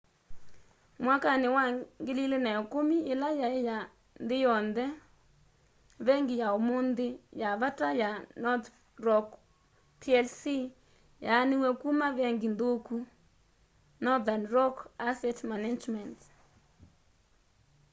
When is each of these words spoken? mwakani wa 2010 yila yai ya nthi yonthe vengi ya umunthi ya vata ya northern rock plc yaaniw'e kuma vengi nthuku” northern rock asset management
mwakani 1.03 1.47
wa 1.57 1.63
2010 1.71 2.93
yila 3.09 3.29
yai 3.41 3.59
ya 3.69 3.77
nthi 4.23 4.35
yonthe 4.45 4.85
vengi 6.05 6.35
ya 6.43 6.47
umunthi 6.59 7.07
ya 7.41 7.49
vata 7.61 7.89
ya 8.01 8.09
northern 8.43 8.77
rock 9.07 9.27
plc 10.01 10.41
yaaniw'e 11.25 11.69
kuma 11.81 12.07
vengi 12.19 12.47
nthuku” 12.53 12.97
northern 14.05 14.43
rock 14.55 14.75
asset 15.09 15.37
management 15.51 16.19